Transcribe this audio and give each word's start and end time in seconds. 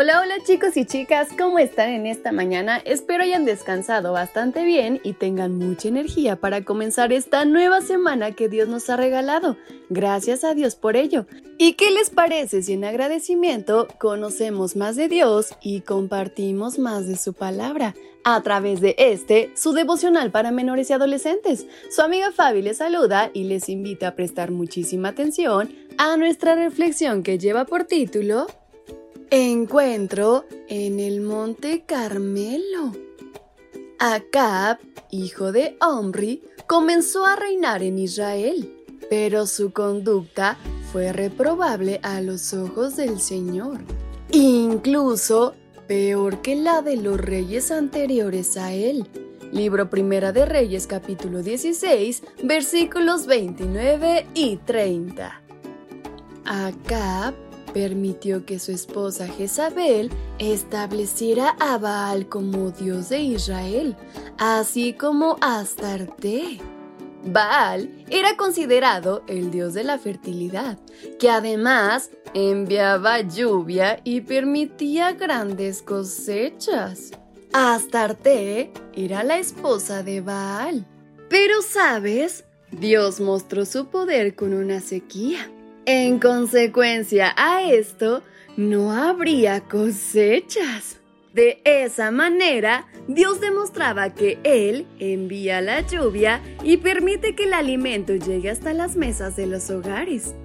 Hola, 0.00 0.22
hola 0.22 0.36
chicos 0.42 0.78
y 0.78 0.86
chicas, 0.86 1.28
¿cómo 1.36 1.58
están 1.58 1.90
en 1.90 2.06
esta 2.06 2.32
mañana? 2.32 2.78
Espero 2.86 3.22
hayan 3.22 3.44
descansado 3.44 4.14
bastante 4.14 4.64
bien 4.64 4.98
y 5.04 5.12
tengan 5.12 5.58
mucha 5.58 5.88
energía 5.88 6.36
para 6.36 6.64
comenzar 6.64 7.12
esta 7.12 7.44
nueva 7.44 7.82
semana 7.82 8.32
que 8.32 8.48
Dios 8.48 8.66
nos 8.66 8.88
ha 8.88 8.96
regalado. 8.96 9.58
Gracias 9.90 10.42
a 10.42 10.54
Dios 10.54 10.74
por 10.74 10.96
ello. 10.96 11.26
¿Y 11.58 11.74
qué 11.74 11.90
les 11.90 12.08
parece 12.08 12.62
si 12.62 12.72
en 12.72 12.86
agradecimiento 12.86 13.88
conocemos 13.98 14.74
más 14.74 14.96
de 14.96 15.08
Dios 15.08 15.54
y 15.60 15.82
compartimos 15.82 16.78
más 16.78 17.06
de 17.06 17.18
su 17.18 17.34
palabra? 17.34 17.94
A 18.24 18.42
través 18.42 18.80
de 18.80 18.94
este, 18.96 19.52
su 19.54 19.74
devocional 19.74 20.30
para 20.30 20.50
menores 20.50 20.88
y 20.88 20.94
adolescentes. 20.94 21.66
Su 21.90 22.00
amiga 22.00 22.32
Fabi 22.32 22.62
les 22.62 22.78
saluda 22.78 23.30
y 23.34 23.44
les 23.44 23.68
invita 23.68 24.08
a 24.08 24.14
prestar 24.14 24.50
muchísima 24.50 25.10
atención 25.10 25.74
a 25.98 26.16
nuestra 26.16 26.54
reflexión 26.54 27.22
que 27.22 27.38
lleva 27.38 27.66
por 27.66 27.84
título 27.84 28.46
Encuentro 29.32 30.44
en 30.66 30.98
el 30.98 31.20
monte 31.20 31.84
Carmelo. 31.86 32.90
Acab, 34.00 34.78
hijo 35.12 35.52
de 35.52 35.76
Omri, 35.80 36.42
comenzó 36.66 37.24
a 37.24 37.36
reinar 37.36 37.84
en 37.84 38.00
Israel, 38.00 38.74
pero 39.08 39.46
su 39.46 39.72
conducta 39.72 40.58
fue 40.90 41.12
reprobable 41.12 42.00
a 42.02 42.20
los 42.20 42.52
ojos 42.54 42.96
del 42.96 43.20
Señor, 43.20 43.78
incluso 44.32 45.54
peor 45.86 46.42
que 46.42 46.56
la 46.56 46.82
de 46.82 46.96
los 46.96 47.20
reyes 47.20 47.70
anteriores 47.70 48.56
a 48.56 48.72
él. 48.72 49.06
Libro 49.52 49.90
Primera 49.90 50.32
de 50.32 50.44
Reyes 50.44 50.88
capítulo 50.88 51.44
16 51.44 52.24
versículos 52.42 53.26
29 53.26 54.26
y 54.34 54.56
30. 54.56 55.40
Acab 56.44 57.49
permitió 57.72 58.44
que 58.44 58.58
su 58.58 58.72
esposa 58.72 59.26
Jezabel 59.28 60.10
estableciera 60.38 61.56
a 61.58 61.78
Baal 61.78 62.28
como 62.28 62.70
dios 62.70 63.08
de 63.08 63.20
Israel, 63.20 63.96
así 64.38 64.92
como 64.92 65.36
Astarte. 65.40 66.58
Baal 67.24 67.90
era 68.08 68.36
considerado 68.36 69.22
el 69.26 69.50
dios 69.50 69.74
de 69.74 69.84
la 69.84 69.98
fertilidad, 69.98 70.78
que 71.18 71.30
además 71.30 72.10
enviaba 72.32 73.20
lluvia 73.20 74.00
y 74.04 74.22
permitía 74.22 75.12
grandes 75.12 75.82
cosechas. 75.82 77.10
Astarte 77.52 78.72
era 78.94 79.22
la 79.24 79.38
esposa 79.38 80.02
de 80.02 80.20
Baal. 80.20 80.86
Pero, 81.28 81.62
¿sabes? 81.62 82.44
Dios 82.70 83.20
mostró 83.20 83.64
su 83.64 83.86
poder 83.86 84.34
con 84.34 84.54
una 84.54 84.80
sequía. 84.80 85.50
En 85.92 86.20
consecuencia 86.20 87.34
a 87.36 87.64
esto, 87.64 88.22
no 88.56 88.92
habría 88.92 89.62
cosechas. 89.62 91.00
De 91.34 91.60
esa 91.64 92.12
manera, 92.12 92.86
Dios 93.08 93.40
demostraba 93.40 94.14
que 94.14 94.38
Él 94.44 94.86
envía 95.00 95.60
la 95.60 95.80
lluvia 95.80 96.42
y 96.62 96.76
permite 96.76 97.34
que 97.34 97.42
el 97.42 97.54
alimento 97.54 98.14
llegue 98.14 98.50
hasta 98.50 98.72
las 98.72 98.94
mesas 98.94 99.34
de 99.34 99.48
los 99.48 99.68
hogares. 99.68 100.36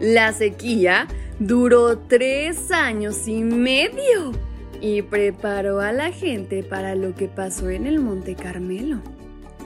La 0.00 0.32
sequía 0.32 1.06
duró 1.38 1.98
tres 1.98 2.72
años 2.72 3.28
y 3.28 3.42
medio 3.42 4.32
y 4.80 5.02
preparó 5.02 5.80
a 5.80 5.92
la 5.92 6.12
gente 6.12 6.62
para 6.62 6.94
lo 6.94 7.14
que 7.14 7.28
pasó 7.28 7.68
en 7.68 7.86
el 7.86 8.00
Monte 8.00 8.36
Carmelo. 8.36 9.02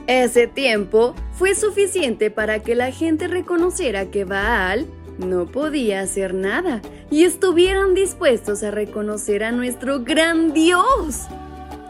Ese 0.07 0.47
tiempo 0.47 1.15
fue 1.31 1.55
suficiente 1.55 2.29
para 2.29 2.59
que 2.59 2.75
la 2.75 2.91
gente 2.91 3.29
reconociera 3.29 4.11
que 4.11 4.25
Baal 4.25 4.85
no 5.17 5.45
podía 5.45 6.01
hacer 6.01 6.33
nada 6.33 6.81
y 7.09 7.23
estuvieran 7.23 7.93
dispuestos 7.93 8.63
a 8.63 8.71
reconocer 8.71 9.43
a 9.43 9.51
nuestro 9.51 10.03
gran 10.03 10.53
Dios. 10.53 11.27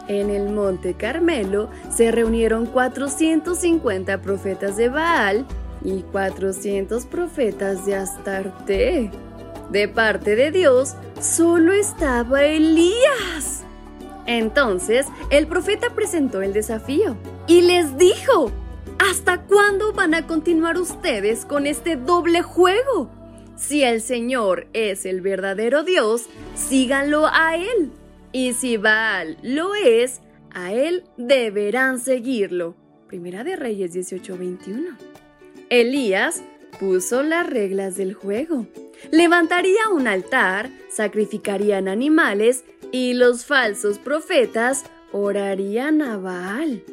En 0.08 0.30
el 0.30 0.48
Monte 0.48 0.94
Carmelo 0.94 1.68
se 1.94 2.10
reunieron 2.10 2.66
450 2.66 4.22
profetas 4.22 4.76
de 4.76 4.88
Baal 4.88 5.46
y 5.84 6.02
400 6.02 7.04
profetas 7.06 7.84
de 7.84 7.96
Astarte. 7.96 9.10
De 9.70 9.88
parte 9.88 10.34
de 10.34 10.50
Dios 10.50 10.94
solo 11.20 11.72
estaba 11.74 12.42
Elías. 12.42 13.64
Entonces 14.24 15.06
el 15.30 15.46
profeta 15.46 15.88
presentó 15.94 16.40
el 16.40 16.54
desafío 16.54 17.16
y 17.46 17.60
les 17.60 17.98
dijo, 17.98 18.50
¿hasta 18.98 19.42
cuándo 19.42 19.92
van 19.92 20.14
a 20.14 20.26
continuar 20.26 20.78
ustedes 20.78 21.44
con 21.44 21.66
este 21.66 21.96
doble 21.96 22.40
juego? 22.40 23.10
Si 23.58 23.82
el 23.82 24.00
Señor 24.00 24.68
es 24.72 25.04
el 25.04 25.20
verdadero 25.20 25.82
Dios, 25.82 26.26
síganlo 26.54 27.26
a 27.26 27.56
Él. 27.56 27.90
Y 28.30 28.52
si 28.52 28.76
Baal 28.76 29.36
lo 29.42 29.74
es, 29.74 30.20
a 30.52 30.72
Él 30.72 31.04
deberán 31.16 31.98
seguirlo. 31.98 32.76
Primera 33.08 33.42
de 33.42 33.56
Reyes 33.56 33.92
18:21. 33.92 34.96
Elías 35.70 36.42
puso 36.78 37.22
las 37.22 37.48
reglas 37.48 37.96
del 37.96 38.14
juego. 38.14 38.66
Levantaría 39.10 39.88
un 39.92 40.06
altar, 40.06 40.70
sacrificarían 40.88 41.88
animales 41.88 42.64
y 42.92 43.14
los 43.14 43.44
falsos 43.44 43.98
profetas 43.98 44.84
orarían 45.12 46.00
a 46.00 46.16
Baal. 46.16 46.84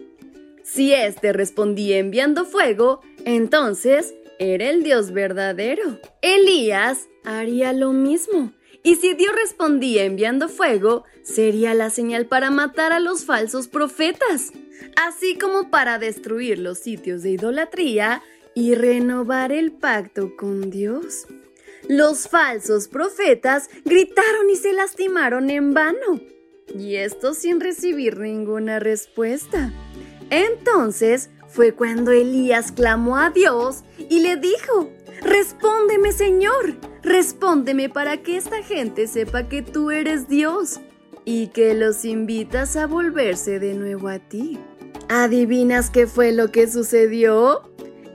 Si 0.64 0.94
éste 0.94 1.32
respondía 1.32 2.00
enviando 2.00 2.44
fuego, 2.44 3.02
entonces 3.24 4.16
era 4.40 4.70
el 4.70 4.84
Dios 4.84 5.12
verdadero. 5.12 6.00
Elías 6.22 7.08
haría 7.24 7.74
lo 7.74 7.92
mismo. 7.92 8.54
Y 8.84 8.96
si 8.96 9.14
Dios 9.16 9.34
respondía 9.36 10.04
enviando 10.04 10.48
fuego, 10.48 11.06
sería 11.24 11.74
la 11.74 11.90
señal 11.90 12.28
para 12.28 12.52
matar 12.52 12.92
a 12.92 13.00
los 13.00 13.26
falsos 13.26 13.68
profetas, 13.68 14.52
así 14.96 15.38
como 15.38 15.72
para 15.72 15.98
destruir 15.98 16.60
los 16.60 16.80
sitios 16.80 17.24
de 17.24 17.32
idolatría 17.32 18.22
y 18.54 18.76
renovar 18.76 19.52
el 19.52 19.72
pacto 19.72 20.36
con 20.38 20.70
Dios. 20.70 21.26
Los 21.88 22.28
falsos 22.28 22.88
profetas 22.88 23.70
gritaron 23.84 24.50
y 24.52 24.56
se 24.56 24.74
lastimaron 24.74 25.50
en 25.50 25.74
vano, 25.74 26.22
y 26.74 26.96
esto 26.96 27.34
sin 27.34 27.60
recibir 27.60 28.20
ninguna 28.20 28.80
respuesta. 28.80 29.72
Entonces 30.30 31.30
fue 31.56 31.72
cuando 31.72 32.12
Elías 32.12 32.74
clamó 32.74 33.16
a 33.18 33.30
Dios 33.30 33.86
y 33.98 34.20
le 34.20 34.36
dijo, 34.36 34.92
Respóndeme 35.22 36.12
Señor, 36.12 36.76
respóndeme 37.02 37.88
para 37.88 38.18
que 38.18 38.36
esta 38.36 38.62
gente 38.62 39.08
sepa 39.08 39.48
que 39.48 39.62
tú 39.62 39.90
eres 39.90 40.28
Dios 40.28 40.82
y 41.24 41.48
que 41.48 41.74
los 41.74 42.04
invitas 42.04 42.76
a 42.76 42.88
volverse 42.88 43.60
de 43.60 43.74
nuevo 43.74 44.10
a 44.10 44.20
ti. 44.20 44.60
¿Adivinas 45.08 45.90
qué 45.90 46.08
fue 46.08 46.34
lo 46.34 46.52
que 46.52 46.70
sucedió? 46.70 47.62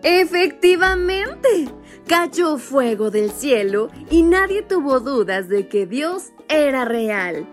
Efectivamente, 0.02 1.68
cayó 2.06 2.58
fuego 2.58 3.10
del 3.10 3.30
cielo 3.30 3.88
y 4.10 4.22
nadie 4.22 4.60
tuvo 4.60 5.00
dudas 5.00 5.48
de 5.48 5.66
que 5.66 5.86
Dios 5.86 6.32
era 6.50 6.84
real. 6.84 7.46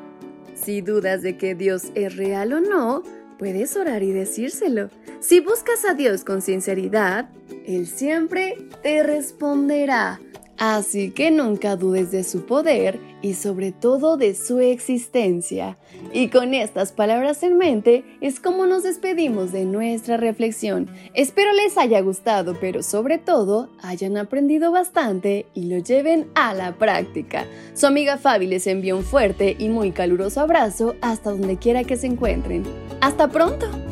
Si 0.54 0.82
dudas 0.82 1.22
de 1.22 1.38
que 1.38 1.56
Dios 1.56 1.92
es 1.96 2.18
real 2.18 2.52
o 2.52 2.60
no, 2.60 3.04
puedes 3.38 3.76
orar 3.76 4.04
y 4.04 4.12
decírselo. 4.12 4.90
Si 5.20 5.40
buscas 5.40 5.86
a 5.86 5.94
Dios 5.94 6.24
con 6.24 6.42
sinceridad, 6.42 7.30
Él 7.66 7.88
siempre 7.88 8.58
te 8.84 9.04
responderá. 9.04 10.20
Así 10.58 11.12
que 11.12 11.30
nunca 11.30 11.76
dudes 11.76 12.12
de 12.12 12.24
su 12.24 12.46
poder 12.46 13.00
y 13.22 13.36
sobre 13.36 13.72
todo 13.72 14.18
de 14.18 14.34
su 14.34 14.60
existencia. 14.60 15.78
Y 16.14 16.30
con 16.30 16.54
estas 16.54 16.92
palabras 16.92 17.44
en 17.44 17.58
mente 17.58 18.04
es 18.22 18.40
como 18.40 18.66
nos 18.66 18.84
despedimos 18.84 19.52
de 19.52 19.66
nuestra 19.66 20.18
reflexión. 20.18 20.90
Espero 21.14 21.52
les 21.54 21.78
haya 21.78 22.02
gustado, 22.02 22.56
pero 22.60 22.82
sobre 22.82 23.18
todo 23.18 23.70
hayan 23.82 24.18
aprendido 24.18 24.72
bastante 24.72 25.46
y 25.54 25.66
lo 25.66 25.78
lleven 25.78 26.28
a 26.36 26.54
la 26.54 26.78
práctica. 26.78 27.46
Su 27.74 27.86
amiga 27.88 28.18
Fabi 28.18 28.48
les 28.48 28.66
envía 28.68 28.96
un 28.96 29.04
fuerte 29.04 29.56
y 29.60 29.70
muy 29.70 29.92
caluroso 29.92 30.42
abrazo 30.42 30.96
hasta 31.02 31.32
donde 31.32 31.58
quiera 31.58 31.84
que 31.84 31.98
se 31.98 32.08
encuentren. 32.08 32.64
¡Hasta 33.02 33.28
pronto! 33.30 33.87